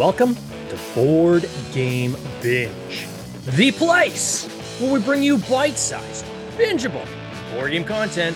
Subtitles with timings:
[0.00, 0.34] welcome
[0.70, 3.06] to Board Game Binge,
[3.44, 4.46] the place
[4.80, 6.24] where we bring you bite sized,
[6.56, 7.06] bingeable
[7.52, 8.34] board game content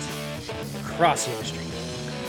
[0.80, 1.64] across the industry.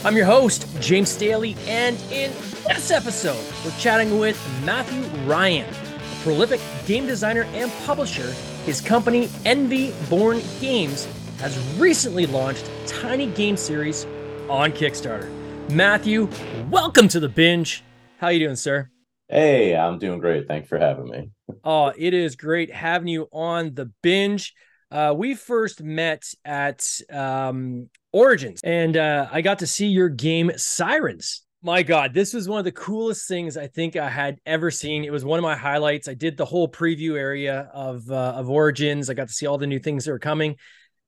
[0.06, 2.32] I'm your host, James Staley, and in
[2.66, 8.32] this episode, we're chatting with Matthew Ryan, a prolific game designer and publisher.
[8.66, 14.06] His company, Envy Born Games, has recently launched tiny game series
[14.50, 15.30] on Kickstarter.
[15.72, 16.30] Matthew,
[16.70, 17.84] welcome to the binge.
[18.20, 18.90] How are you doing, sir?
[19.28, 20.48] Hey, I'm doing great.
[20.48, 21.30] Thanks for having me.
[21.64, 24.54] Oh, it is great having you on the binge.
[24.92, 30.52] Uh, we first met at um, Origins, and uh, I got to see your game
[30.58, 31.42] Sirens.
[31.64, 35.04] My God, this was one of the coolest things I think I had ever seen.
[35.04, 36.08] It was one of my highlights.
[36.08, 39.10] I did the whole preview area of uh, of Origins.
[39.10, 40.58] I got to see all the new things that were coming.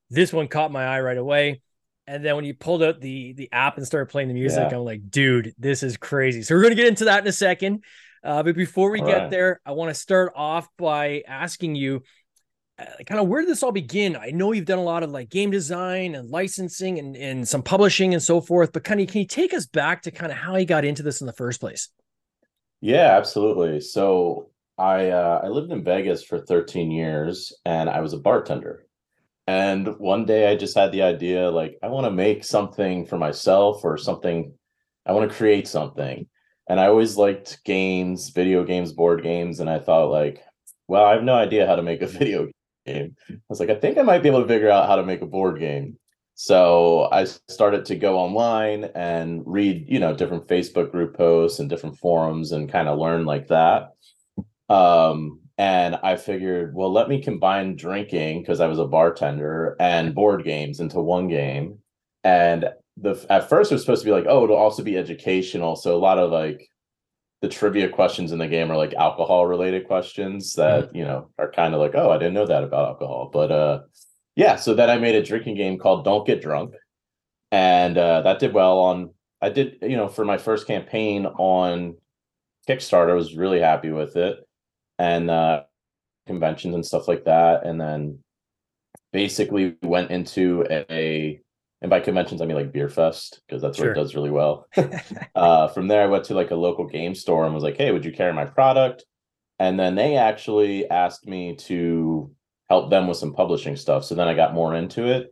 [0.10, 1.62] This one caught my eye right away.
[2.08, 4.76] And then when you pulled out the the app and started playing the music, yeah.
[4.76, 6.42] I'm like, dude, this is crazy.
[6.42, 7.84] So we're gonna get into that in a second.
[8.24, 9.32] Uh, but before we all get right.
[9.32, 12.02] there, I want to start off by asking you,
[12.80, 14.16] uh, kind of where did this all begin?
[14.16, 17.64] I know you've done a lot of like game design and licensing and, and some
[17.64, 20.38] publishing and so forth, but kind of can you take us back to kind of
[20.38, 21.90] how you got into this in the first place?
[22.82, 23.82] Yeah, absolutely.
[23.82, 28.86] So I uh, I lived in Vegas for 13 years and I was a bartender.
[29.48, 33.18] And one day I just had the idea like, I want to make something for
[33.18, 34.54] myself or something,
[35.06, 36.28] I want to create something.
[36.70, 39.60] And I always liked games, video games, board games.
[39.60, 40.44] And I thought, like,
[40.88, 42.50] well, I have no idea how to make a video
[42.86, 43.16] game.
[43.30, 45.22] I was like, I think I might be able to figure out how to make
[45.22, 45.98] a board game.
[46.40, 51.68] So I started to go online and read, you know, different Facebook group posts and
[51.68, 53.94] different forums and kind of learn like that.
[54.70, 60.14] Um, and I figured, well, let me combine drinking because I was a bartender and
[60.14, 61.80] board games into one game.
[62.24, 65.76] And the at first it was supposed to be like, oh, it'll also be educational.
[65.76, 66.70] So a lot of like
[67.42, 70.98] the trivia questions in the game are like alcohol related questions that mm-hmm.
[70.98, 73.30] you know are kind of like, oh, I didn't know that about alcohol.
[73.32, 73.82] But uh
[74.36, 76.74] yeah, so then I made a drinking game called Don't Get Drunk.
[77.52, 79.12] And uh that did well on
[79.42, 81.96] I did, you know, for my first campaign on
[82.68, 84.40] Kickstarter, I was really happy with it
[84.98, 85.64] and uh,
[86.26, 87.66] conventions and stuff like that.
[87.66, 88.20] And then
[89.14, 91.40] basically went into a,
[91.82, 93.88] and by conventions I mean like Beer Fest because that's sure.
[93.88, 94.68] where it does really well.
[95.36, 97.92] uh, from there, I went to like a local game store and was like, "Hey,
[97.92, 99.06] would you carry my product?"
[99.60, 102.32] And then they actually asked me to
[102.70, 104.04] help them with some publishing stuff.
[104.06, 105.32] So then I got more into it.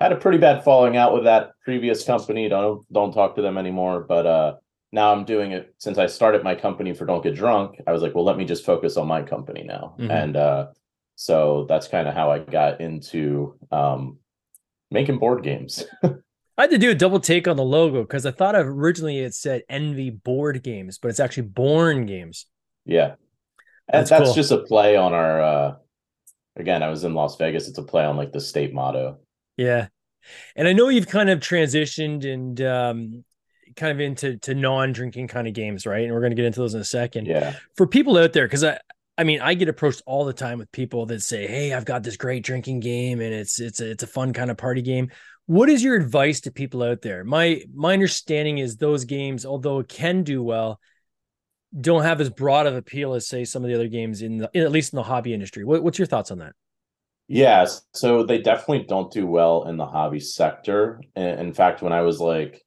[0.00, 2.48] Had a pretty bad falling out with that previous company.
[2.48, 4.00] Don't don't talk to them anymore.
[4.00, 4.54] But uh,
[4.92, 7.80] now I'm doing it since I started my company for Don't Get Drunk.
[7.86, 9.94] I was like, well, let me just focus on my company now.
[9.98, 10.10] Mm-hmm.
[10.10, 10.66] And uh,
[11.16, 14.18] so that's kind of how I got into um,
[14.96, 15.84] making board games.
[16.58, 19.34] I had to do a double take on the logo because I thought originally it
[19.34, 22.46] said Envy Board Games, but it's actually Born Games.
[22.86, 23.16] Yeah.
[23.92, 24.34] That's, that's cool.
[24.34, 25.74] just a play on our uh
[26.56, 27.68] again, I was in Las Vegas.
[27.68, 29.18] It's a play on like the state motto.
[29.58, 29.88] Yeah.
[30.56, 33.24] And I know you've kind of transitioned and um
[33.76, 36.04] kind of into to non-drinking kind of games, right?
[36.04, 37.26] And we're going to get into those in a second.
[37.26, 37.54] Yeah.
[37.76, 38.78] For people out there, because I
[39.18, 42.02] I mean, I get approached all the time with people that say, "Hey, I've got
[42.02, 45.10] this great drinking game, and it's it's a, it's a fun kind of party game."
[45.46, 47.24] What is your advice to people out there?
[47.24, 50.80] My my understanding is those games, although it can do well,
[51.78, 54.50] don't have as broad of appeal as say some of the other games in, the,
[54.52, 55.64] in at least in the hobby industry.
[55.64, 56.52] What, what's your thoughts on that?
[57.28, 61.00] Yes, so they definitely don't do well in the hobby sector.
[61.16, 62.64] In fact, when I was like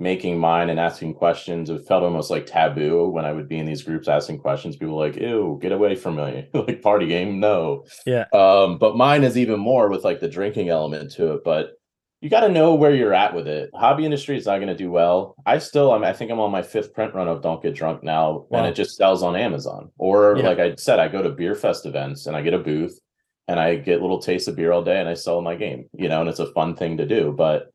[0.00, 1.68] making mine and asking questions.
[1.68, 4.76] It felt almost like taboo when I would be in these groups asking questions.
[4.76, 6.48] People like, ew, get away from me.
[6.54, 7.84] like party game, no.
[8.06, 8.24] Yeah.
[8.32, 11.44] Um, but mine is even more with like the drinking element to it.
[11.44, 11.72] But
[12.22, 13.70] you got to know where you're at with it.
[13.74, 15.36] Hobby industry is not going to do well.
[15.46, 18.02] I still, I'm, I think I'm on my fifth print run of Don't Get Drunk
[18.02, 18.58] now, wow.
[18.58, 19.90] and it just sells on Amazon.
[19.98, 20.48] Or yeah.
[20.48, 22.98] like I said, I go to beer fest events and I get a booth
[23.48, 26.08] and I get little tastes of beer all day and I sell my game, you
[26.08, 27.34] know, and it's a fun thing to do.
[27.36, 27.69] But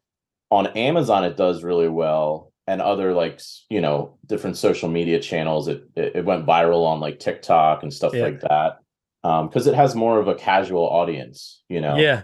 [0.52, 5.68] on Amazon it does really well and other like you know different social media channels
[5.68, 8.24] it it, it went viral on like TikTok and stuff yeah.
[8.24, 8.80] like that
[9.24, 12.24] um because it has more of a casual audience you know yeah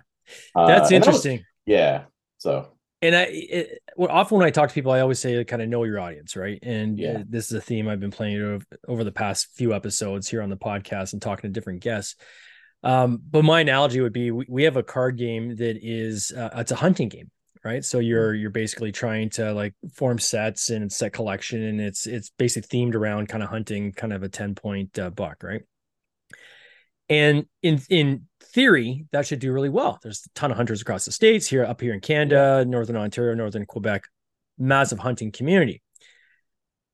[0.56, 2.04] uh, that's uh, interesting was, yeah
[2.38, 2.72] so
[3.02, 5.70] and I it, well, often when I talk to people, I always say kind of
[5.70, 6.60] know your audience, right?
[6.62, 7.12] And yeah.
[7.12, 10.42] Uh, this is a theme I've been playing over, over the past few episodes here
[10.42, 12.16] on the podcast and talking to different guests.
[12.84, 16.50] Um, but my analogy would be we, we have a card game that is uh,
[16.58, 17.32] it's a hunting game,
[17.64, 17.84] right?
[17.84, 22.32] So you're you're basically trying to like form sets and set collection and it's it's
[22.38, 25.62] basically themed around kind of hunting kind of a 10 point uh, buck right?
[27.10, 30.00] And in in theory that should do really well.
[30.02, 33.36] There's a ton of hunters across the states here up here in canada northern ontario
[33.36, 34.04] northern quebec
[34.62, 35.82] massive hunting community.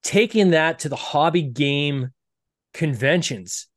[0.04, 2.12] Taking that to the hobby game
[2.74, 3.68] conventions,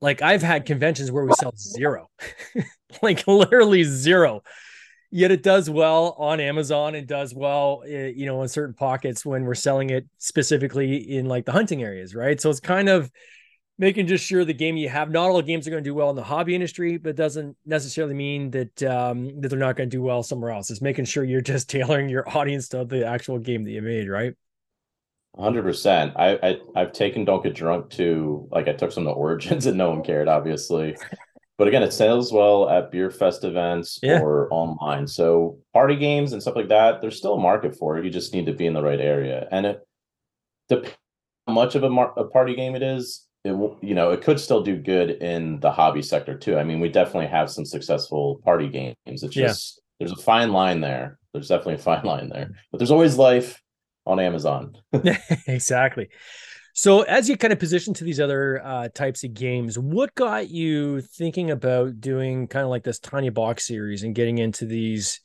[0.00, 2.10] like I've had conventions where we sell zero,
[3.02, 4.42] like literally zero.
[5.10, 9.24] Yet it does well on Amazon and does well, eh, you know, in certain pockets
[9.24, 12.40] when we're selling it specifically in like the hunting areas, right?
[12.40, 13.10] So it's kind of
[13.78, 15.10] making just sure the game you have.
[15.10, 18.14] Not all games are going to do well in the hobby industry, but doesn't necessarily
[18.14, 20.70] mean that um, that they're not going to do well somewhere else.
[20.70, 24.08] It's making sure you're just tailoring your audience to the actual game that you made,
[24.08, 24.34] right?
[25.38, 26.14] Hundred percent.
[26.16, 29.66] I, I I've taken Don't Get Drunk to like I took some of the origins
[29.66, 30.96] and no one cared, obviously.
[31.58, 34.20] But again, it sells well at beer fest events yeah.
[34.20, 35.06] or online.
[35.06, 38.04] So party games and stuff like that, there's still a market for it.
[38.04, 39.48] You just need to be in the right area.
[39.50, 39.80] And it
[40.68, 40.96] depends
[41.46, 44.40] how much of a, mar- a party game it is it you know it could
[44.40, 46.58] still do good in the hobby sector too.
[46.58, 48.96] I mean, we definitely have some successful party games.
[49.06, 50.06] It's just yeah.
[50.06, 51.18] there's a fine line there.
[51.32, 53.60] There's definitely a fine line there, but there's always life
[54.04, 54.76] on Amazon.
[55.46, 56.08] exactly.
[56.78, 60.50] So, as you kind of position to these other uh, types of games, what got
[60.50, 65.20] you thinking about doing kind of like this tiny box series and getting into these?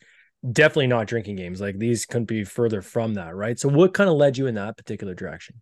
[0.50, 1.60] Definitely not drinking games.
[1.60, 3.60] Like these couldn't be further from that, right?
[3.60, 5.62] So, what kind of led you in that particular direction?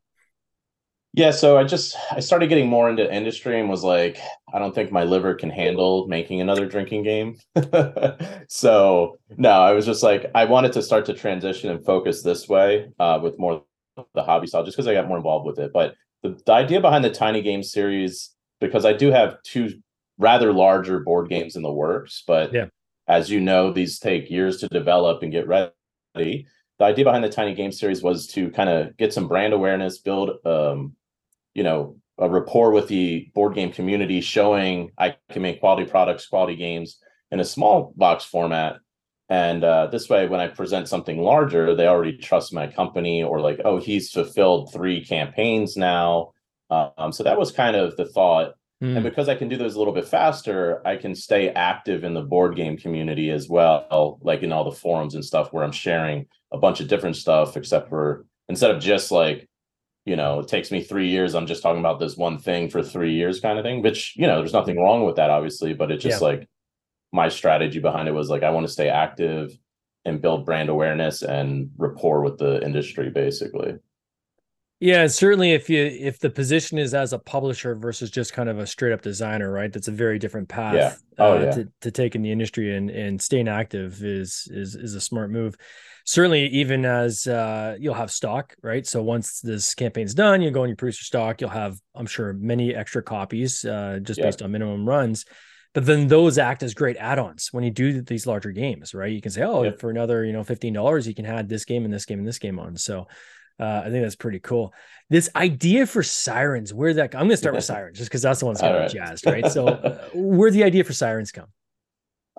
[1.14, 4.20] Yeah, so I just I started getting more into industry and was like,
[4.54, 7.36] I don't think my liver can handle making another drinking game.
[8.48, 12.48] so no, I was just like, I wanted to start to transition and focus this
[12.48, 13.64] way uh, with more
[14.14, 15.72] the hobby style, just because I got more involved with it.
[15.74, 19.80] But the, the idea behind the tiny game series, because I do have two
[20.18, 22.66] rather larger board games in the works, but yeah.
[23.08, 26.48] as you know, these take years to develop and get ready
[26.80, 30.00] the idea behind the tiny game series was to kind of get some brand awareness
[30.00, 30.96] build um,
[31.54, 36.28] you know a rapport with the board game community showing i can make quality products
[36.28, 37.00] quality games
[37.32, 38.78] in a small box format
[39.30, 43.40] and uh, this way when i present something larger they already trust my company or
[43.40, 46.32] like oh he's fulfilled three campaigns now
[46.70, 48.54] um, so that was kind of the thought
[48.84, 48.96] mm.
[48.96, 52.14] and because i can do those a little bit faster i can stay active in
[52.14, 55.72] the board game community as well like in all the forums and stuff where i'm
[55.72, 59.50] sharing a bunch of different stuff except for instead of just like
[60.10, 61.36] you know, it takes me three years.
[61.36, 63.84] I'm just talking about this one thing for three years, kind of thing.
[63.84, 66.28] Which you know, there's nothing wrong with that, obviously, but it's just yeah.
[66.28, 66.49] like
[67.12, 69.52] my strategy behind it was like I want to stay active
[70.06, 73.76] and build brand awareness and rapport with the industry, basically.
[74.80, 78.60] Yeah, certainly if you if the position is as a publisher versus just kind of
[78.60, 79.72] a straight up designer, right?
[79.72, 80.96] That's a very different path yeah.
[81.18, 81.52] Oh, uh, yeah.
[81.52, 85.32] to, to take in the industry and and staying active is is is a smart
[85.32, 85.58] move
[86.10, 88.88] certainly even as uh, you'll have stock, right?
[88.88, 91.40] So once this campaign's done, you go and you produce your stock.
[91.40, 94.26] You'll have, I'm sure, many extra copies uh, just yeah.
[94.26, 95.26] based on minimum runs.
[95.74, 99.12] But then those act as great add-ons when you do these larger games, right?
[99.12, 99.72] You can say, oh, yeah.
[99.78, 102.28] for another, you know, fifteen dollars, you can add this game and this game and
[102.28, 102.76] this game on.
[102.76, 103.08] So
[103.60, 104.74] uh, I think that's pretty cool.
[105.10, 108.40] This idea for sirens, where that I'm going to start with sirens just because that's
[108.40, 108.90] the one that's got right.
[108.90, 109.48] jazzed, right?
[109.48, 111.48] So uh, where the idea for sirens come?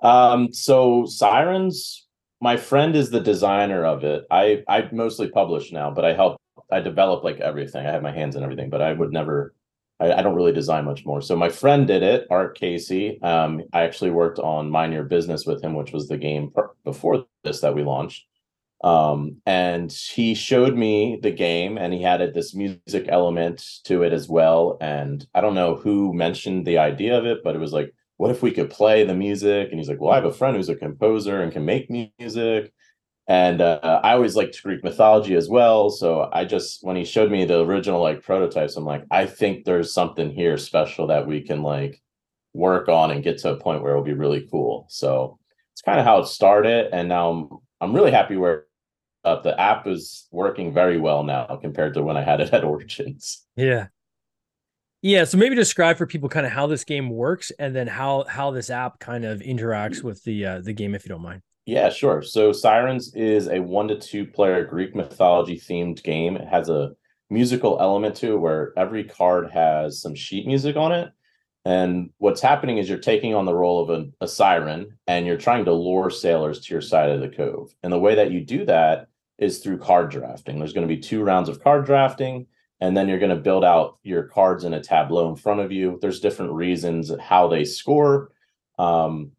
[0.03, 2.07] Um, so sirens
[2.41, 4.25] my friend is the designer of it.
[4.29, 6.37] I I mostly publish now, but I help
[6.71, 7.85] I develop like everything.
[7.85, 9.53] I have my hands in everything, but I would never
[10.01, 11.21] I, I don't really design much more.
[11.21, 13.21] So my friend did it, Art Casey.
[13.21, 16.51] Um, I actually worked on Mind Your Business with him, which was the game
[16.83, 18.25] before this that we launched.
[18.83, 24.11] Um, and he showed me the game and he had this music element to it
[24.11, 24.77] as well.
[24.81, 28.29] And I don't know who mentioned the idea of it, but it was like what
[28.29, 29.69] if we could play the music?
[29.71, 32.71] And he's like, well, I have a friend who's a composer and can make music.
[33.31, 35.89] And uh, I always liked Greek mythology as well.
[35.89, 39.63] So I just, when he showed me the original like prototypes, I'm like, I think
[39.63, 42.01] there's something here special that we can like
[42.53, 44.85] work on and get to a point where it'll be really cool.
[44.89, 45.39] So
[45.71, 46.93] it's kind of how it started.
[46.93, 48.65] And now I'm, I'm really happy where
[49.23, 52.65] uh, the app is working very well now compared to when I had it at
[52.65, 53.45] Origins.
[53.55, 53.87] Yeah.
[55.01, 58.25] Yeah, so maybe describe for people kind of how this game works and then how
[58.27, 61.41] how this app kind of interacts with the uh, the game if you don't mind.
[61.65, 62.21] Yeah, sure.
[62.21, 66.35] So Sirens is a 1 to 2 player Greek mythology themed game.
[66.35, 66.91] It has a
[67.29, 71.11] musical element to it where every card has some sheet music on it.
[71.63, 75.37] And what's happening is you're taking on the role of a, a siren and you're
[75.37, 77.71] trying to lure sailors to your side of the cove.
[77.83, 80.57] And the way that you do that is through card drafting.
[80.57, 82.47] There's going to be two rounds of card drafting
[82.81, 85.71] and then you're going to build out your cards in a tableau in front of
[85.71, 88.31] you there's different reasons how they score
[88.79, 89.31] um,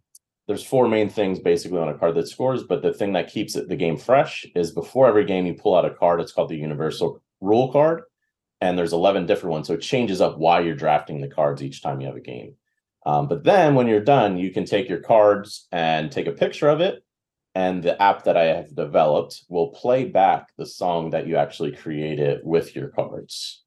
[0.48, 3.56] there's four main things basically on a card that scores but the thing that keeps
[3.56, 6.48] it, the game fresh is before every game you pull out a card it's called
[6.48, 8.02] the universal rule card
[8.60, 11.82] and there's 11 different ones so it changes up why you're drafting the cards each
[11.82, 12.54] time you have a game
[13.04, 16.68] um, but then when you're done you can take your cards and take a picture
[16.68, 17.02] of it
[17.54, 21.72] and the app that I have developed will play back the song that you actually
[21.72, 23.62] created with your cards.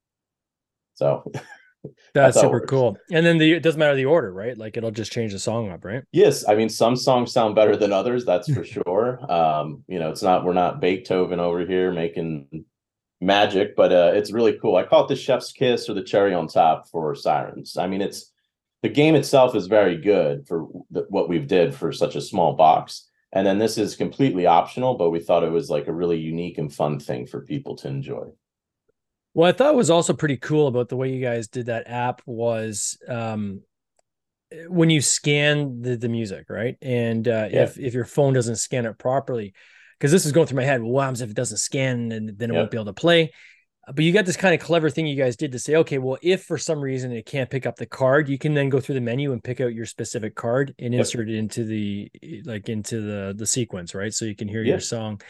[0.94, 1.30] So
[2.14, 2.96] That's super cool.
[3.10, 4.56] And then the it doesn't matter the order, right?
[4.56, 6.02] Like it'll just change the song up, right?
[6.12, 9.32] Yes, I mean some songs sound better than others, that's for sure.
[9.32, 12.64] Um, you know, it's not we're not Beethoven over here making
[13.20, 14.76] magic, but uh it's really cool.
[14.76, 17.76] I call it the chef's kiss or the cherry on top for Sirens.
[17.76, 18.32] I mean, it's
[18.82, 22.52] the game itself is very good for the, what we've did for such a small
[22.52, 23.08] box.
[23.32, 26.58] And then this is completely optional, but we thought it was like a really unique
[26.58, 28.26] and fun thing for people to enjoy.
[29.36, 32.22] What I thought was also pretty cool about the way you guys did that app
[32.24, 33.60] was um,
[34.66, 36.78] when you scan the, the music, right?
[36.80, 37.64] And uh, yeah.
[37.64, 39.52] if if your phone doesn't scan it properly,
[39.98, 42.38] because this is going through my head, well, what happens if it doesn't scan and
[42.38, 42.60] then it yep.
[42.60, 43.30] won't be able to play?
[43.86, 46.16] But you got this kind of clever thing you guys did to say, okay, well,
[46.22, 48.94] if for some reason it can't pick up the card, you can then go through
[48.94, 51.00] the menu and pick out your specific card and yep.
[51.00, 52.10] insert it into the
[52.46, 54.14] like into the the sequence, right?
[54.14, 55.20] So you can hear your song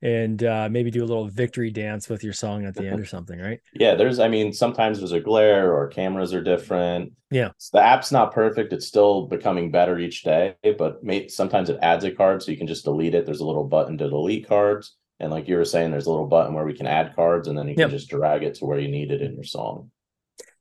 [0.00, 3.04] and uh, maybe do a little victory dance with your song at the end or
[3.04, 3.60] something, right?
[3.74, 7.12] Yeah, there's, I mean, sometimes there's a glare or cameras are different.
[7.30, 10.54] Yeah, so the app's not perfect; it's still becoming better each day.
[10.62, 13.26] But may, sometimes it adds a card, so you can just delete it.
[13.26, 16.26] There's a little button to delete cards, and like you were saying, there's a little
[16.26, 18.78] button where we can add cards, and then you can just drag it to where
[18.78, 19.90] you need it in your song.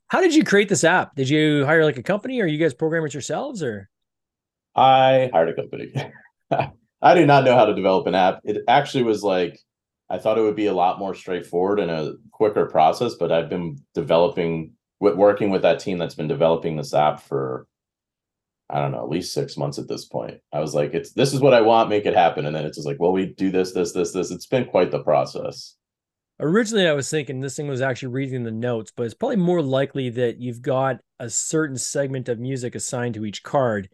[0.07, 1.15] How did you create this app?
[1.15, 3.89] Did you hire like a company, or you guys program it yourselves, or?
[4.75, 5.93] I hired a company.
[7.01, 8.39] I did not know how to develop an app.
[8.43, 9.59] It actually was like
[10.09, 13.49] I thought it would be a lot more straightforward and a quicker process, but I've
[13.49, 17.67] been developing working with that team that's been developing this app for
[18.69, 20.39] I don't know, at least six months at this point.
[20.51, 22.45] I was like, it's this is what I want, make it happen.
[22.45, 24.29] And then it's just like, well, we do this, this, this, this.
[24.29, 25.75] It's been quite the process.
[26.39, 29.61] Originally, I was thinking this thing was actually reading the notes, but it's probably more
[29.61, 33.89] likely that you've got a certain segment of music assigned to each card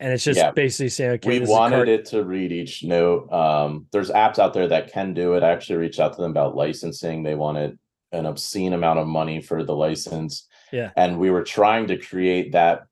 [0.00, 0.50] and it's just yeah.
[0.50, 3.32] basically saying okay we wanted it to read each note.
[3.32, 5.42] Um, there's apps out there that can do it.
[5.42, 7.22] I actually reached out to them about licensing.
[7.22, 7.78] They wanted
[8.12, 10.48] an obscene amount of money for the license.
[10.72, 10.90] Yeah.
[10.96, 12.86] And we were trying to create that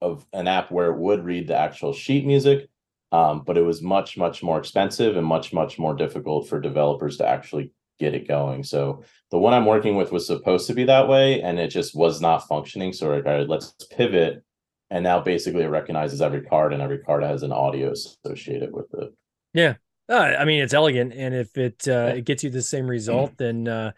[0.00, 2.68] of an app where it would read the actual sheet music
[3.12, 7.16] um, but it was much much more expensive and much much more difficult for developers
[7.16, 8.62] to actually get it going.
[8.64, 11.94] So the one i'm working with was supposed to be that way and it just
[11.94, 12.92] was not functioning.
[12.92, 14.44] So like, all right let's pivot
[14.90, 18.86] and now basically it recognizes every card and every card has an audio associated with
[18.94, 19.10] it.
[19.54, 19.74] Yeah.
[20.08, 22.06] Uh, i mean it's elegant and if it uh, yeah.
[22.14, 23.92] it gets you the same result then uh,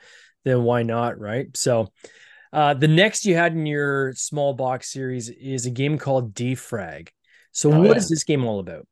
[0.45, 1.57] then why not right?
[1.57, 1.89] So
[2.53, 7.09] uh, the next you had in your small box series is a game called defrag
[7.53, 7.97] so oh, what yeah.
[7.97, 8.87] is this game all about?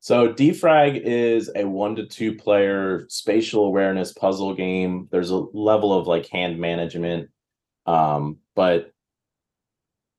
[0.00, 5.08] So defrag is a one to two player spatial awareness puzzle game.
[5.10, 7.30] There's a level of like hand management
[7.88, 8.92] um, but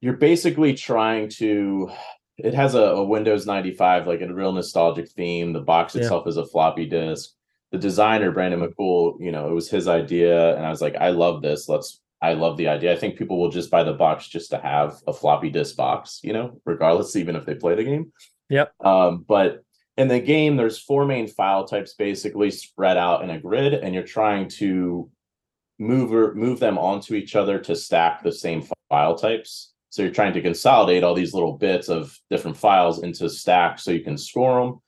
[0.01, 1.89] you're basically trying to
[2.37, 5.51] it has a, a, windows 95 like a real nostalgic theme.
[5.51, 6.29] The box itself yeah.
[6.29, 7.31] is a floppy disk.
[7.71, 11.09] The designer brandon mccool you know it was his idea and i was like i
[11.09, 11.69] love this.
[11.69, 12.93] Let's i love the idea.
[12.93, 16.19] I think people will just buy the box just to have a floppy disk box
[16.23, 18.11] you know regardless even if they play the game.
[18.49, 18.73] Yep.
[18.83, 19.63] Um, but
[19.97, 23.93] in the game there's four main file types basically spread out in a grid and
[23.93, 25.11] you're trying to
[25.77, 30.11] move or move them onto each other to stack the same file types so you're
[30.11, 34.17] trying to consolidate all these little bits of different files into stacks so you can
[34.17, 34.81] score them.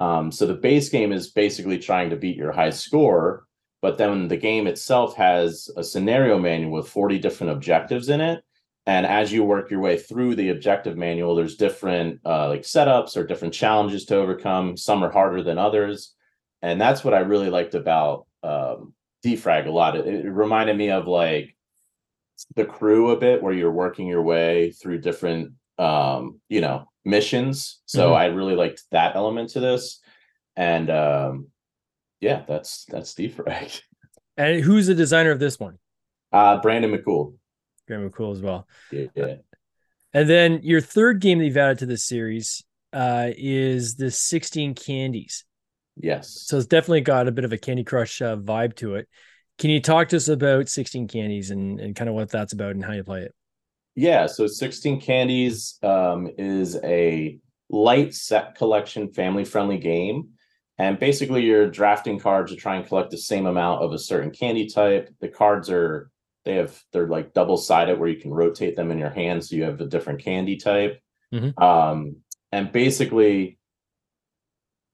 [0.00, 3.44] Um, so the base game is basically trying to beat your high score,
[3.82, 8.42] but then the game itself has a scenario manual with 40 different objectives in it.
[8.86, 13.16] And as you work your way through the objective manual, there's different uh, like setups
[13.16, 14.76] or different challenges to overcome.
[14.76, 16.14] Some are harder than others,
[16.62, 19.96] and that's what I really liked about um, Defrag a lot.
[19.96, 21.54] It, it reminded me of like
[22.56, 27.80] the crew a bit where you're working your way through different um you know missions.
[27.86, 28.16] So mm-hmm.
[28.16, 30.00] i really liked that element to this.
[30.56, 31.48] And um
[32.20, 33.80] yeah that's that's defrag
[34.36, 35.78] and who's the designer of this one?
[36.32, 37.34] Uh brandon mccool.
[37.86, 38.66] Brandon mccool as well.
[38.90, 39.34] Yeah, yeah.
[40.12, 44.74] and then your third game that you've added to this series uh is the 16
[44.74, 45.44] candies.
[45.96, 46.44] Yes.
[46.46, 49.08] So it's definitely got a bit of a candy crush uh, vibe to it
[49.60, 52.70] can you talk to us about 16 Candies and, and kind of what that's about
[52.70, 53.34] and how you play it?
[53.94, 57.38] Yeah, so 16 Candies um, is a
[57.68, 60.30] light set collection, family friendly game.
[60.78, 64.30] And basically, you're drafting cards to try and collect the same amount of a certain
[64.30, 65.14] candy type.
[65.20, 66.10] The cards are,
[66.46, 69.44] they have, they're like double sided where you can rotate them in your hand.
[69.44, 70.98] So you have a different candy type.
[71.34, 71.62] Mm-hmm.
[71.62, 72.16] Um,
[72.50, 73.58] and basically,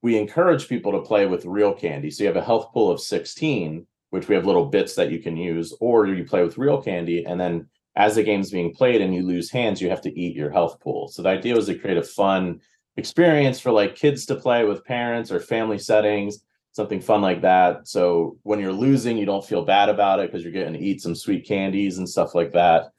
[0.03, 2.11] we encourage people to play with real candy.
[2.11, 5.19] So you have a health pool of 16 which we have little bits that you
[5.19, 9.03] can use, or you play with real candy, and then as the game's being played
[9.03, 11.09] and you lose hands, you have to eat your health pool.
[11.09, 12.61] So the idea was to create a fun
[12.97, 16.39] experience for like kids to play with parents or family settings.
[16.73, 17.89] something fun like that.
[17.89, 21.01] So when you're losing, you don't feel bad about it because you're getting to eat
[21.01, 22.91] some sweet candies and stuff like that.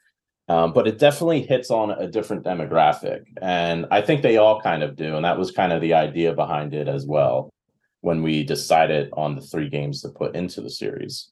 [0.48, 3.22] Um, but it definitely hits on a different demographic.
[3.42, 5.16] And I think they all kind of do.
[5.16, 7.52] And that was kind of the idea behind it as well
[8.02, 11.32] when we decided on the three games to put into the series.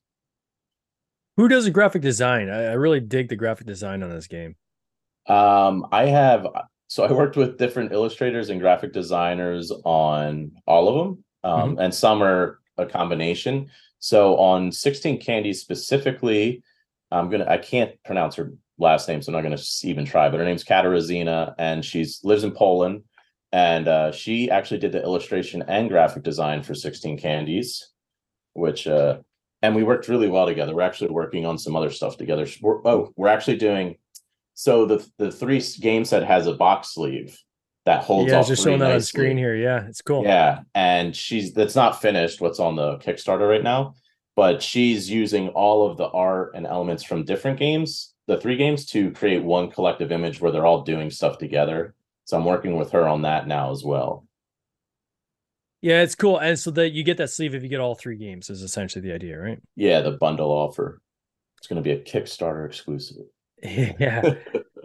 [1.37, 2.49] Who does the graphic design?
[2.49, 4.55] I, I really dig the graphic design on this game.
[5.27, 6.47] Um, I have
[6.87, 11.79] so I worked with different illustrators and graphic designers on all of them, um, mm-hmm.
[11.79, 13.69] and some are a combination.
[13.99, 16.63] So on 16 Candies specifically,
[17.11, 20.29] I'm gonna I can't pronounce her last name, so I'm not gonna even try.
[20.29, 23.03] But her name's Katarzyna, and she's lives in Poland,
[23.55, 27.89] and uh, she actually did the illustration and graphic design for 16 Candies,
[28.51, 29.19] which uh,
[29.61, 30.75] and we worked really well together.
[30.75, 32.45] We're actually working on some other stuff together.
[32.61, 33.95] We're, oh, we're actually doing
[34.55, 37.41] so the the three game set has a box sleeve
[37.85, 38.29] that holds.
[38.29, 39.55] Yeah, just showing that on screen here.
[39.55, 40.23] Yeah, it's cool.
[40.23, 42.41] Yeah, and she's that's not finished.
[42.41, 43.95] What's on the Kickstarter right now,
[44.35, 48.85] but she's using all of the art and elements from different games, the three games,
[48.87, 51.95] to create one collective image where they're all doing stuff together.
[52.25, 54.25] So I'm working with her on that now as well.
[55.81, 56.39] Yeah, it's cool.
[56.39, 59.07] And so that you get that sleeve if you get all three games is essentially
[59.07, 59.59] the idea, right?
[59.75, 60.99] Yeah, the bundle offer.
[61.59, 63.25] It's going to be a Kickstarter exclusive.
[63.63, 64.33] yeah.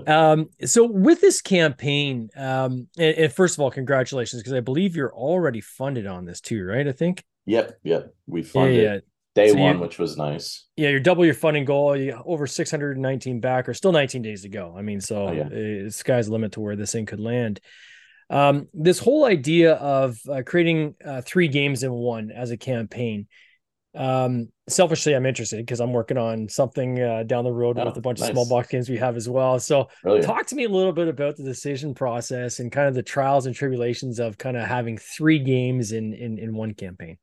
[0.07, 4.95] um, so with this campaign, um, and, and first of all, congratulations, because I believe
[4.95, 6.87] you're already funded on this too, right?
[6.87, 7.25] I think.
[7.47, 7.79] Yep.
[7.83, 8.15] Yep.
[8.27, 8.99] We funded yeah, yeah.
[9.35, 10.67] Day so one, which was nice.
[10.77, 11.97] Yeah, you're double your funding goal.
[11.97, 14.75] You over 619 back, or still 19 days to go.
[14.77, 15.49] I mean, so oh, yeah.
[15.51, 17.61] it, sky's the limit to where this thing could land.
[18.29, 23.27] Um, this whole idea of uh, creating uh, three games in one as a campaign
[23.97, 27.97] um selfishly i'm interested because i'm working on something uh, down the road oh, with
[27.97, 28.29] a bunch nice.
[28.29, 30.27] of small box games we have as well so Brilliant.
[30.27, 33.47] talk to me a little bit about the decision process and kind of the trials
[33.47, 37.19] and tribulations of kind of having three games in in, in one campaign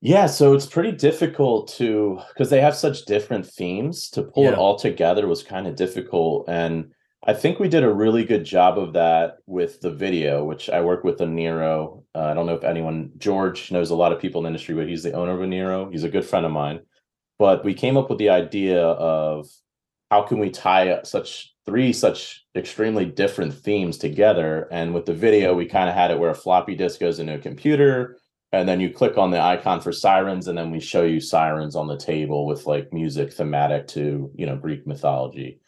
[0.00, 4.50] yeah so it's pretty difficult to because they have such different themes to pull yeah.
[4.50, 6.92] it all together was kind of difficult and
[7.26, 10.80] I think we did a really good job of that with the video, which I
[10.80, 12.04] work with the Nero.
[12.14, 14.74] Uh, I don't know if anyone, George knows a lot of people in the industry,
[14.74, 15.90] but he's the owner of a Nero.
[15.90, 16.80] He's a good friend of mine.
[17.38, 19.48] But we came up with the idea of
[20.10, 24.66] how can we tie such three such extremely different themes together.
[24.70, 27.34] And with the video, we kind of had it where a floppy disk goes into
[27.34, 28.16] a computer,
[28.52, 31.76] and then you click on the icon for sirens, and then we show you sirens
[31.76, 35.60] on the table with like music thematic to you know Greek mythology.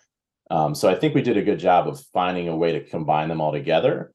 [0.51, 3.29] Um, so I think we did a good job of finding a way to combine
[3.29, 4.13] them all together.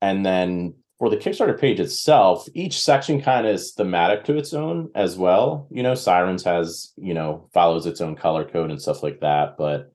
[0.00, 4.54] And then for the Kickstarter page itself, each section kind of is thematic to its
[4.54, 5.66] own as well.
[5.70, 9.56] You know, Sirens has, you know, follows its own color code and stuff like that.
[9.58, 9.92] But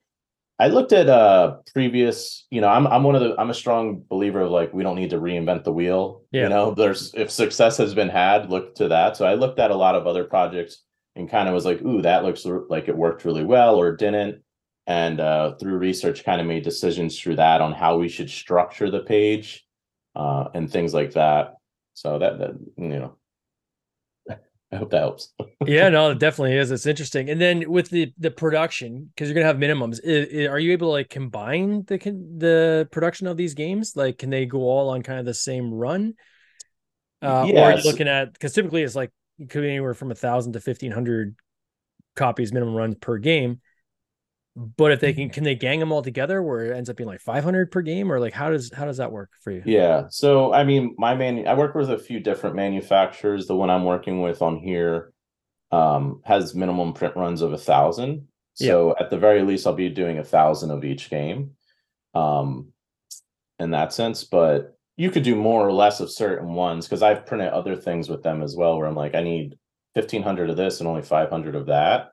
[0.59, 4.03] I looked at uh previous, you know, I'm I'm one of the I'm a strong
[4.09, 6.23] believer of like we don't need to reinvent the wheel.
[6.31, 6.43] Yeah.
[6.43, 9.17] You know, there's if success has been had, look to that.
[9.17, 10.83] So I looked at a lot of other projects
[11.15, 14.41] and kind of was like, ooh, that looks like it worked really well or didn't
[14.87, 18.89] and uh, through research kind of made decisions through that on how we should structure
[18.89, 19.65] the page
[20.15, 21.55] uh, and things like that
[21.93, 23.17] so that, that you know
[24.71, 25.33] i hope that helps.
[25.65, 26.71] Yeah no it definitely is.
[26.71, 27.29] It's interesting.
[27.29, 29.99] And then with the the production because you're gonna have minimums
[30.49, 33.93] are you able to like combine the the production of these games?
[33.95, 36.13] Like can they go all on kind of the same run?
[37.21, 37.55] Uh, yes.
[37.55, 40.15] or are you looking at because typically it's like it could be anywhere from a
[40.15, 41.35] thousand to fifteen hundred
[42.15, 43.59] copies minimum runs per game
[44.57, 47.07] but if they can, can they gang them all together where it ends up being
[47.07, 49.61] like 500 per game, or like how does how does that work for you?
[49.65, 53.45] Yeah, so I mean, my man, I work with a few different manufacturers.
[53.45, 55.13] The one I'm working with on here
[55.71, 58.29] um, has minimum print runs of a thousand.
[58.55, 59.03] So yeah.
[59.03, 61.51] at the very least, I'll be doing a thousand of each game,
[62.15, 62.69] um,
[63.59, 64.23] in that sense.
[64.23, 68.09] But you could do more or less of certain ones because I've printed other things
[68.09, 69.55] with them as well, where I'm like, I need
[69.93, 72.09] 1500 of this and only 500 of that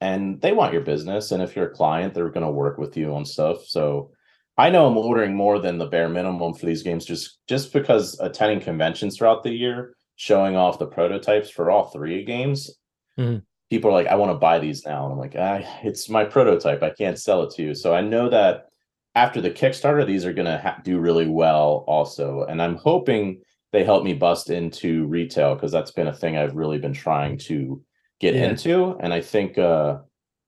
[0.00, 1.30] and they want your business.
[1.30, 3.66] And if you're a client, they're going to work with you on stuff.
[3.66, 4.10] So
[4.56, 8.18] I know I'm ordering more than the bare minimum for these games just just because
[8.20, 12.70] attending conventions throughout the year, showing off the prototypes for all three games.
[13.18, 13.38] Mm-hmm.
[13.70, 15.04] People are like, I want to buy these now.
[15.04, 16.82] And I'm like, ah, it's my prototype.
[16.82, 17.74] I can't sell it to you.
[17.74, 18.66] So I know that
[19.14, 22.44] after the Kickstarter, these are going to ha- do really well also.
[22.48, 23.40] And I'm hoping
[23.72, 27.38] they help me bust into retail because that's been a thing I've really been trying
[27.38, 27.82] to
[28.20, 28.50] get yeah.
[28.50, 28.96] into.
[29.00, 29.98] And I think uh,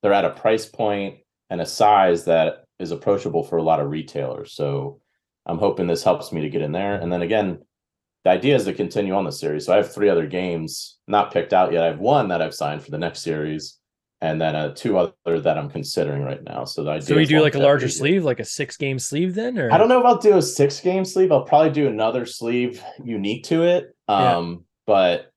[0.03, 1.19] they're at a price point
[1.51, 4.55] and a size that is approachable for a lot of retailers.
[4.55, 5.01] So
[5.47, 6.95] I'm hoping this helps me to get in there.
[6.95, 7.59] And then again,
[8.25, 9.67] the idea is to continue on the series.
[9.67, 11.83] So I have three other games not picked out yet.
[11.83, 13.79] I have one that I've signed for the next series,
[14.21, 16.65] and then uh, two other that I'm considering right now.
[16.65, 17.07] So the idea.
[17.07, 19.59] So we do like a larger sleeve, like a six game sleeve, then?
[19.59, 21.33] Or I don't know if I'll do a six game sleeve.
[21.33, 23.97] I'll probably do another sleeve unique to it.
[24.07, 24.57] Um, yeah.
[24.87, 25.33] but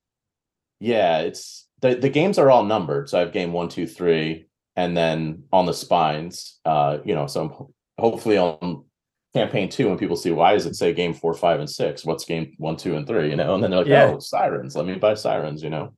[0.80, 3.10] Yeah, it's the the games are all numbered.
[3.10, 7.28] So I have game one, two, three, and then on the spines, uh, you know,
[7.28, 8.86] so hopefully on
[9.34, 12.06] campaign two, when people see why does it say game four, five, and six?
[12.06, 13.30] What's game one, two, and three?
[13.30, 14.14] You know, and then they're like, yeah.
[14.16, 14.76] oh, sirens.
[14.76, 15.64] Let me buy sirens.
[15.64, 15.94] You know,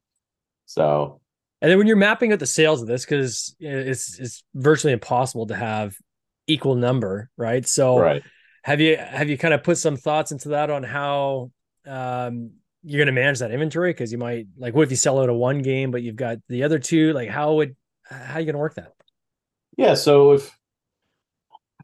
[0.66, 1.22] so.
[1.62, 5.48] And then when you're mapping out the sales of this, because it's it's virtually impossible
[5.48, 5.96] to have
[6.46, 7.66] equal number, right?
[7.68, 8.24] So, right.
[8.64, 11.52] have you have you kind of put some thoughts into that on how
[11.88, 12.52] um,
[12.88, 13.92] you're going to manage that inventory?
[13.92, 16.38] Because you might like, what if you sell out a one game, but you've got
[16.48, 17.14] the other two?
[17.14, 18.94] Like, how would how are you going to work that?
[19.78, 20.58] Yeah, so if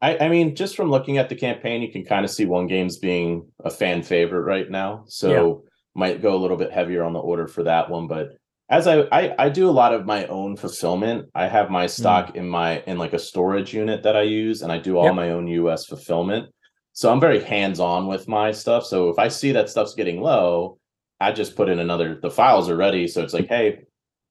[0.01, 2.67] I, I mean, just from looking at the campaign, you can kind of see one
[2.67, 5.03] game's being a fan favorite right now.
[5.07, 5.69] So yeah.
[5.95, 8.07] might go a little bit heavier on the order for that one.
[8.07, 8.29] But
[8.69, 11.29] as I, I, I do a lot of my own fulfillment.
[11.35, 12.35] I have my stock mm.
[12.37, 15.15] in my in like a storage unit that I use, and I do all yep.
[15.15, 16.49] my own US fulfillment.
[16.93, 18.85] So I'm very hands on with my stuff.
[18.85, 20.79] So if I see that stuff's getting low,
[21.19, 22.19] I just put in another.
[22.21, 23.84] The files are ready, so it's like, hey,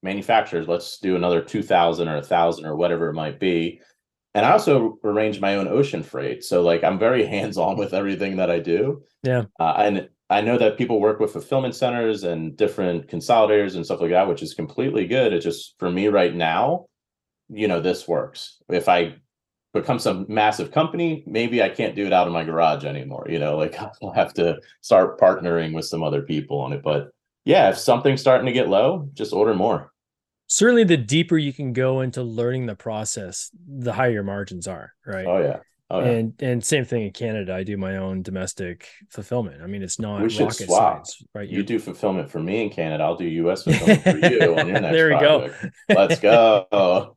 [0.02, 3.80] manufacturers, let's do another two thousand or a thousand or whatever it might be
[4.34, 6.42] and I also arrange my own ocean freight.
[6.44, 9.02] So like I'm very hands on with everything that I do.
[9.22, 9.44] Yeah.
[9.60, 14.00] Uh, and I know that people work with fulfillment centers and different consolidators and stuff
[14.00, 15.32] like that, which is completely good.
[15.32, 16.86] It's just for me right now,
[17.50, 18.62] you know, this works.
[18.70, 19.16] If I
[19.72, 23.26] become some massive company, maybe I can't do it out of my garage anymore.
[23.28, 26.82] You know, like I'll have to start partnering with some other people on it.
[26.82, 27.10] But
[27.44, 29.92] yeah, if something's starting to get low, just order more
[30.52, 34.92] certainly the deeper you can go into learning the process, the higher your margins are,
[35.06, 35.26] right?
[35.26, 35.60] Oh yeah.
[35.90, 36.10] Oh, yeah.
[36.10, 37.54] And and same thing in Canada.
[37.54, 39.62] I do my own domestic fulfillment.
[39.62, 41.06] I mean, it's not we should swap.
[41.06, 41.46] Science, right?
[41.46, 43.04] You, you do fulfillment for me in Canada.
[43.04, 43.62] I'll do U.S.
[43.64, 44.94] fulfillment for you on your next.
[44.94, 45.62] there we project.
[45.88, 45.94] go.
[45.94, 47.14] Let's go.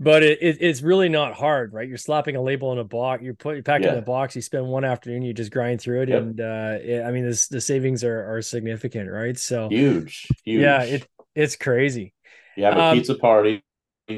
[0.00, 1.88] But it, it, it's really not hard, right?
[1.88, 3.22] You're slapping a label in a box.
[3.22, 3.90] You put you pack yeah.
[3.90, 4.34] it in a box.
[4.34, 5.22] You spend one afternoon.
[5.22, 6.22] You just grind through it, yep.
[6.22, 9.38] and uh, it, I mean, this, the savings are are significant, right?
[9.38, 10.62] So huge, huge.
[10.62, 12.12] Yeah, it it's crazy.
[12.56, 13.62] You have a um, pizza party,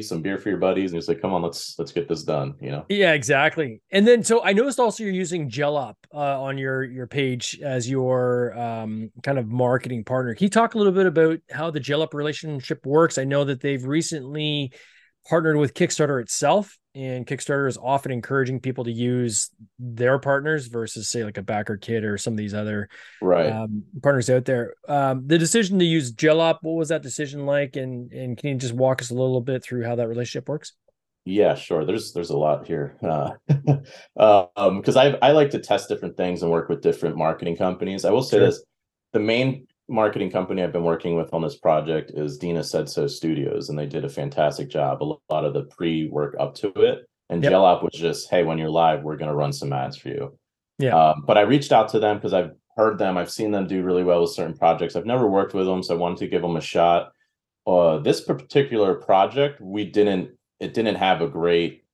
[0.01, 2.55] some beer for your buddies, and you say, "Come on, let's let's get this done."
[2.61, 2.87] You know.
[2.89, 3.81] Yeah, exactly.
[3.91, 7.89] And then, so I noticed also you're using Jellop uh, on your your page as
[7.89, 10.35] your um, kind of marketing partner.
[10.35, 13.19] Can you talk a little bit about how the Jellop relationship works?
[13.19, 14.73] I know that they've recently
[15.29, 21.11] partnered with Kickstarter itself and Kickstarter is often encouraging people to use their partners versus
[21.11, 22.89] say like a BackerKit or some of these other
[23.21, 24.75] right um, partners out there.
[24.89, 27.77] Um, the decision to use Jellop, what was that decision like?
[27.77, 30.73] And and can you just walk us a little bit through how that relationship works?
[31.27, 31.85] Yeah, sure.
[31.85, 33.33] There's there's a lot here uh,
[34.57, 38.07] um, because I I like to test different things and work with different marketing companies.
[38.07, 38.47] I will say sure.
[38.47, 38.65] this:
[39.13, 43.07] the main marketing company I've been working with on this project is Dina Said So
[43.07, 45.03] Studios, and they did a fantastic job.
[45.03, 47.53] A lot of the pre work up to it, and yep.
[47.53, 50.39] Was just, hey, when you're live, we're going to run some ads for you.
[50.79, 50.97] Yeah.
[50.97, 53.17] Um, but I reached out to them because I've heard them.
[53.17, 54.97] I've seen them do really well with certain projects.
[54.97, 57.13] I've never worked with them, so I wanted to give them a shot.
[57.67, 60.31] Uh, this particular project, we didn't.
[60.59, 61.85] It didn't have a great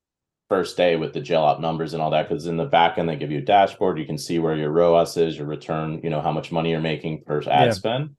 [0.53, 3.17] first day with the Jellop numbers and all that because in the back end they
[3.17, 3.99] give you a dashboard.
[3.99, 6.88] You can see where your ROAS is your return you know how much money you're
[6.93, 7.71] making per ad yeah.
[7.71, 8.11] spend.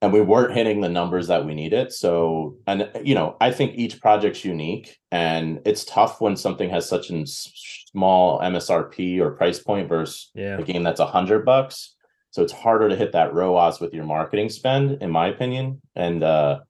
[0.00, 1.92] And we weren't hitting the numbers that we needed.
[1.92, 6.88] So and you know I think each project's unique and it's tough when something has
[6.88, 10.56] such a small MSRP or price point versus yeah.
[10.56, 11.96] a game that's a hundred bucks.
[12.30, 15.82] So it's harder to hit that ROAS with your marketing spend in my opinion.
[15.96, 16.60] And uh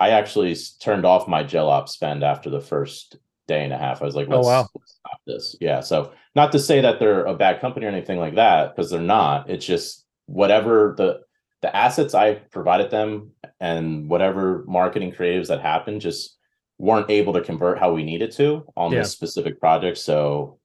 [0.00, 4.02] I actually turned off my Jellop spend after the first day and a half.
[4.02, 4.68] I was like, oh, let's, oh, wow.
[4.74, 5.56] let's stop this.
[5.60, 5.80] Yeah.
[5.80, 9.00] So not to say that they're a bad company or anything like that, because they're
[9.00, 9.50] not.
[9.50, 11.20] It's just whatever the
[11.62, 16.36] the assets I provided them and whatever marketing creatives that happened just
[16.78, 18.98] weren't able to convert how we needed to on yeah.
[18.98, 19.98] this specific project.
[19.98, 20.58] So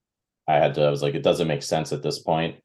[0.48, 2.56] I had to, I was like, it doesn't make sense at this point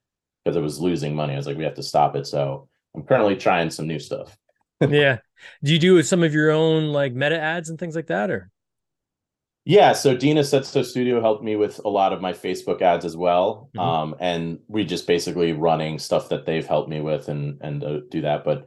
[0.43, 1.35] because it was losing money.
[1.35, 2.27] I was like, we have to stop it.
[2.27, 4.37] So I'm currently trying some new stuff.
[4.81, 5.19] yeah.
[5.63, 8.51] Do you do some of your own like meta ads and things like that or?
[9.65, 13.17] Yeah, so Dina So Studio helped me with a lot of my Facebook ads as
[13.17, 13.79] well, mm-hmm.
[13.79, 18.01] um, and we just basically running stuff that they've helped me with and and uh,
[18.11, 18.45] do that.
[18.45, 18.67] But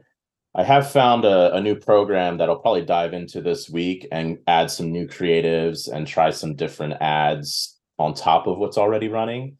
[0.54, 4.38] I have found a, a new program that I'll probably dive into this week and
[4.46, 9.58] add some new creatives and try some different ads on top of what's already running,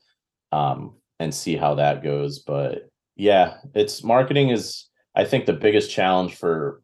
[0.52, 2.38] um, and see how that goes.
[2.38, 6.80] But yeah, it's marketing is I think the biggest challenge for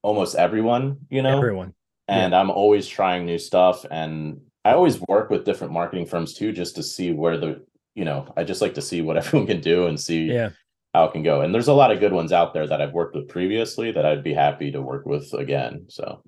[0.00, 1.00] almost everyone.
[1.10, 1.74] You know, everyone
[2.08, 2.40] and yeah.
[2.40, 3.84] I'm always trying new stuff.
[3.90, 7.64] And I always work with different marketing firms too, just to see where the,
[7.94, 10.50] you know, I just like to see what everyone can do and see yeah.
[10.92, 11.40] how it can go.
[11.40, 14.06] And there's a lot of good ones out there that I've worked with previously that
[14.06, 15.86] I'd be happy to work with again.
[15.88, 16.22] So,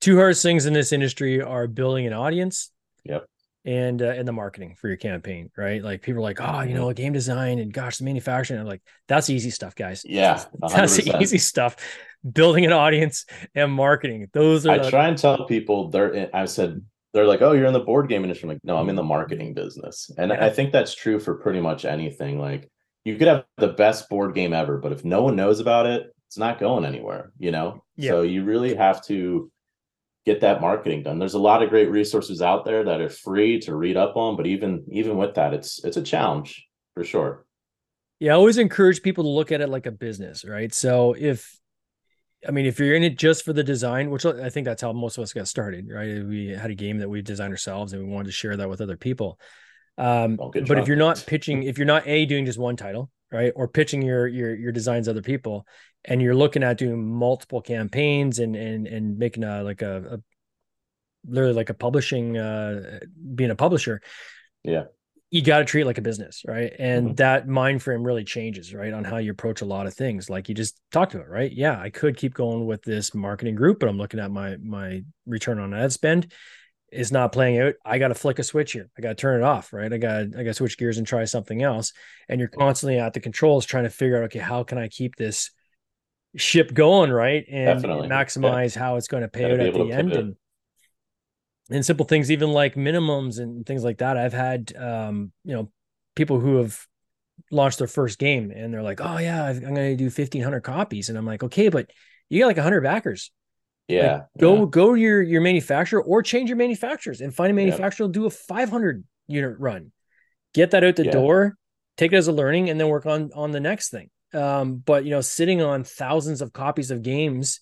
[0.00, 2.70] two hardest things in this industry are building an audience.
[3.04, 3.26] Yep.
[3.64, 5.82] And uh, and the marketing for your campaign, right?
[5.82, 6.94] Like people are like, oh, you know, Mm-hmm.
[6.94, 8.60] game design and gosh, the manufacturing.
[8.60, 10.02] I'm like, that's easy stuff, guys.
[10.04, 11.76] Yeah, That's the easy stuff.
[12.30, 14.28] Building an audience and marketing.
[14.32, 17.52] Those are I the, try and tell people they're in, I said they're like, "Oh,
[17.52, 20.30] you're in the board game industry." I'm like, "No, I'm in the marketing business." And
[20.30, 20.46] Yeah.
[20.46, 22.38] I think that's true for pretty much anything.
[22.40, 22.70] Like
[23.04, 26.12] you could have the best board game ever, but if no one knows about it,
[26.28, 27.84] it's not going anywhere, you know?
[27.96, 28.12] Yeah.
[28.12, 29.51] So you really have to
[30.24, 31.18] get that marketing done.
[31.18, 34.36] There's a lot of great resources out there that are free to read up on,
[34.36, 37.44] but even even with that, it's it's a challenge for sure.
[38.20, 40.72] Yeah, I always encourage people to look at it like a business, right?
[40.72, 41.58] So if
[42.46, 44.92] I mean, if you're in it just for the design, which I think that's how
[44.92, 46.24] most of us got started, right?
[46.24, 48.80] We had a game that we designed ourselves and we wanted to share that with
[48.80, 49.38] other people.
[49.98, 53.52] Um, but if you're not pitching, if you're not a doing just one title, right,
[53.54, 55.66] or pitching your your your designs to other people,
[56.04, 60.18] and you're looking at doing multiple campaigns and and and making a like a, a
[61.26, 62.98] literally like a publishing, uh,
[63.34, 64.00] being a publisher,
[64.64, 64.84] Yeah.
[65.30, 66.72] you got to treat it like a business, right?
[66.78, 67.16] And Mhm.
[67.18, 70.28] that mind frame really changes, right, on how you approach a lot of things.
[70.28, 71.50] Like you just talked about, right?
[71.52, 75.04] Yeah, I could keep going with this marketing group, but I'm looking at my my
[75.26, 76.32] return on ad spend
[76.92, 77.74] is not playing out.
[77.84, 78.90] I got to flick a switch here.
[78.96, 79.92] I got to turn it off, right?
[79.92, 81.92] I got I got to switch gears and try something else.
[82.28, 85.16] And you're constantly at the controls trying to figure out, okay, how can I keep
[85.16, 85.50] this
[86.36, 87.44] ship going, right?
[87.50, 88.08] And, Definitely.
[88.08, 90.12] maximize how it's going to pay Gotta out at the end.
[90.12, 90.36] And
[91.70, 94.16] and simple things, even like minimums and things like that.
[94.16, 95.70] I've had, um, you know,
[96.14, 96.86] people who have
[97.50, 101.08] launched their first game and they're like, "Oh yeah, I'm going to do 1500 copies,"
[101.08, 101.90] and I'm like, "Okay, but
[102.28, 103.30] you got like 100 backers.
[103.96, 104.20] Yeah.
[104.38, 104.66] Go yeah.
[104.70, 108.26] go to your your manufacturer or change your manufacturers and find a manufacturer will do
[108.26, 109.92] a 500 unit run.
[110.54, 111.12] Get that out the Yeah.
[111.12, 111.56] door,
[111.96, 114.10] take it as a learning, and then work on on the next thing.
[114.34, 117.60] Um, but you know, sitting on thousands of copies of games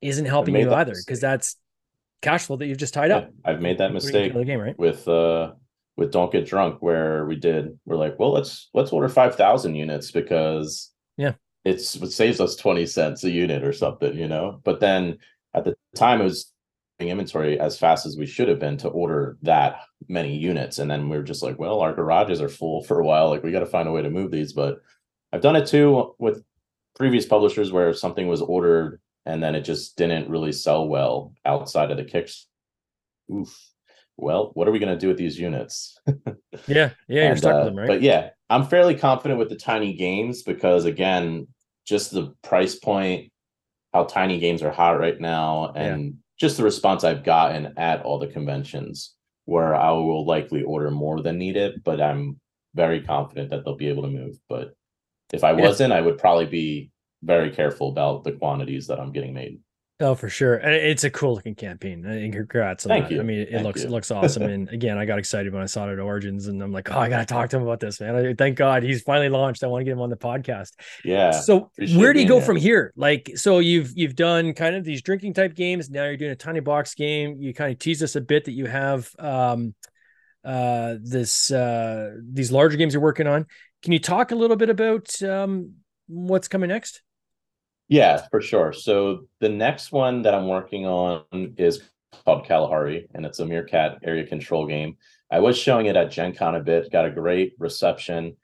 [0.00, 1.56] isn't helping you either because that's
[2.20, 3.30] cash flow that you've just tied Yeah, up.
[3.44, 4.78] I've made that mistake another game, right?
[4.78, 5.52] with uh
[5.96, 10.10] with Don't Get Drunk where we did we're like, well, let's let's order 5,000 units
[10.10, 11.34] because Yeah.
[11.64, 14.60] it's it saves us 20 cents a unit or something, you know.
[14.64, 15.18] But then
[15.54, 16.52] at the time it was
[17.00, 21.08] inventory as fast as we should have been to order that many units and then
[21.08, 23.60] we were just like, well, our garages are full for a while, like we got
[23.60, 24.80] to find a way to move these, but
[25.32, 26.42] I've done it too with
[26.96, 31.90] previous publishers where something was ordered and then it just didn't really sell well outside
[31.90, 32.46] of the kicks.
[33.32, 33.54] Oof.
[34.16, 35.98] Well, what are we going to do with these units?
[36.68, 37.88] Yeah, yeah, you're stuck uh, with them, right?
[37.88, 41.48] But yeah, I'm fairly confident with the tiny games because again,
[41.84, 43.32] just the price point,
[43.94, 48.18] how tiny games are hot right now, and just the response I've gotten at all
[48.18, 52.40] the conventions where I will likely order more than needed, but I'm
[52.74, 54.36] very confident that they'll be able to move.
[54.48, 54.74] But
[55.32, 55.60] if I Yeah.
[55.60, 56.90] wasn't, I would probably be
[57.22, 59.60] very careful about the quantities that I'm getting made.
[60.00, 60.54] Oh, for sure.
[60.56, 62.04] It's a cool looking campaign.
[62.04, 63.14] And congrats on Thank that.
[63.14, 63.20] you.
[63.20, 63.86] I mean, it Thank looks you.
[63.86, 64.42] it looks awesome.
[64.42, 66.98] and again, I got excited when I saw it at Origins and I'm like, oh,
[66.98, 68.16] I gotta talk to him about this, man.
[68.16, 69.62] I, thank God he's finally launched.
[69.62, 70.70] I want to get him on the podcast.
[71.04, 71.30] Yeah.
[71.30, 72.92] so where do you go from here?
[72.96, 75.88] Like, so you've you've done kind of these drinking type games.
[75.88, 77.36] Now you're doing a tiny box game.
[77.38, 79.74] You kind of teased us a bit that you have um
[80.44, 83.46] uh this uh these larger games you're working on.
[83.82, 85.74] Can you talk a little bit about um
[86.08, 87.00] what's coming next?
[87.88, 88.72] Yeah, for sure.
[88.72, 91.24] So the next one that I'm working on
[91.58, 91.82] is
[92.24, 94.96] called Kalahari, and it's a Meerkat area control game.
[95.30, 98.36] I was showing it at Gen Con a bit, got a great reception,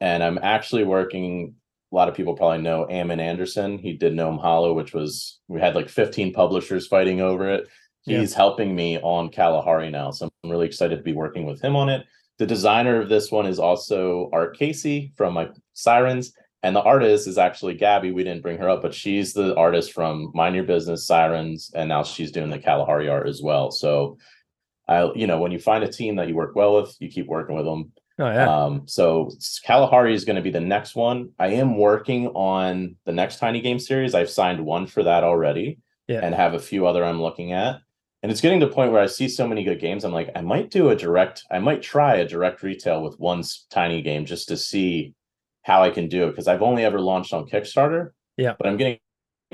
[0.00, 1.54] and I'm actually working.
[1.90, 3.78] A lot of people probably know Ammon Anderson.
[3.78, 7.66] He did Gnome Hollow, which was we had like 15 publishers fighting over it.
[8.04, 8.20] Yeah.
[8.20, 11.76] He's helping me on Kalahari now, so I'm really excited to be working with him
[11.76, 12.06] on it.
[12.38, 16.32] The designer of this one is also Art Casey from my Sirens,
[16.62, 18.10] and the artist is actually Gabby.
[18.10, 21.88] We didn't bring her up, but she's the artist from Mind Your Business, Sirens, and
[21.88, 23.70] now she's doing the Kalahari art as well.
[23.70, 24.18] So,
[24.88, 27.26] I, you know, when you find a team that you work well with, you keep
[27.26, 27.92] working with them.
[28.20, 28.48] Oh yeah.
[28.64, 29.30] Um, so
[29.64, 31.30] Kalahari is going to be the next one.
[31.38, 34.14] I am working on the next Tiny Game series.
[34.14, 36.20] I've signed one for that already, Yeah.
[36.24, 37.76] and have a few other I'm looking at.
[38.24, 40.02] And it's getting to the point where I see so many good games.
[40.04, 41.44] I'm like, I might do a direct.
[41.52, 45.14] I might try a direct retail with one tiny game just to see
[45.68, 48.10] how I can do it because I've only ever launched on Kickstarter.
[48.36, 48.54] Yeah.
[48.58, 48.98] but I'm getting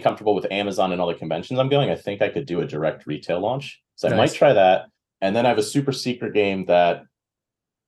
[0.03, 1.91] comfortable with Amazon and all the conventions I'm going.
[1.91, 3.83] I think I could do a direct retail launch.
[3.97, 4.87] So I might try that.
[5.21, 7.03] And then I have a super secret game that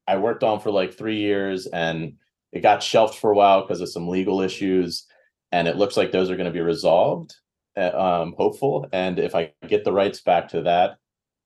[0.07, 2.15] I worked on for like three years and
[2.53, 5.07] it got shelved for a while because of some legal issues.
[5.53, 7.35] And it looks like those are going to be resolved.
[7.77, 8.87] uh, Um, hopeful.
[8.93, 10.97] And if I get the rights back to that,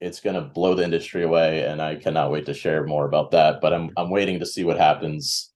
[0.01, 1.65] it's going to blow the industry away.
[1.65, 3.61] And I cannot wait to share more about that.
[3.61, 5.50] But I'm I'm waiting to see what happens.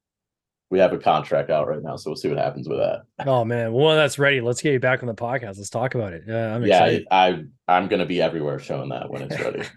[0.71, 3.03] We have a contract out right now, so we'll see what happens with that.
[3.27, 4.41] Oh man, well that's ready.
[4.41, 5.59] Let's get you back on the podcast.
[5.59, 6.25] Let's talk about it.
[6.27, 7.07] Yeah, I'm yeah, excited.
[7.11, 9.63] I I'm going to be everywhere showing that when it's ready.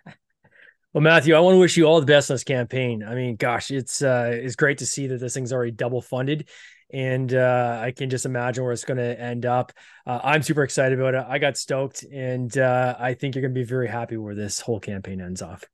[0.93, 3.03] Well, Matthew, I want to wish you all the best on this campaign.
[3.03, 6.49] I mean, gosh, it's uh, it's great to see that this thing's already double funded,
[6.91, 9.73] and uh, I can just imagine where it's going to end up.
[10.07, 11.23] Uh, I'm super excited about it.
[11.27, 14.59] I got stoked, and uh, I think you're going to be very happy where this
[14.59, 15.65] whole campaign ends off.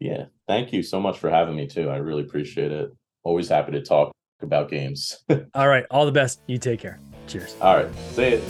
[0.00, 1.88] Yeah, thank you so much for having me too.
[1.88, 2.90] I really appreciate it.
[3.22, 5.22] Always happy to talk about games.
[5.54, 6.40] all right, all the best.
[6.46, 6.98] You take care.
[7.26, 7.56] Cheers.
[7.60, 8.42] All right, say it.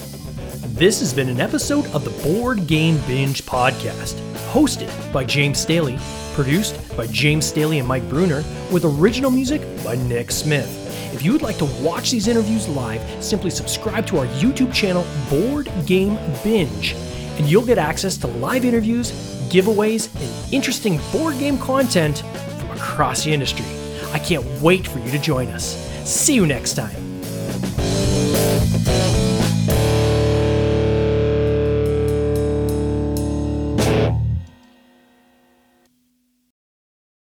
[0.74, 4.14] This has been an episode of the Board Game Binge podcast,
[4.50, 5.98] hosted by James Staley,
[6.34, 10.78] produced by James Staley and Mike Bruner, with original music by Nick Smith.
[11.14, 15.06] If you would like to watch these interviews live, simply subscribe to our YouTube channel,
[15.28, 16.94] Board Game Binge,
[17.38, 19.12] and you'll get access to live interviews,
[19.50, 22.20] giveaways, and interesting board game content
[22.58, 23.66] from across the industry.
[24.12, 25.76] I can't wait for you to join us.
[26.04, 27.02] See you next time.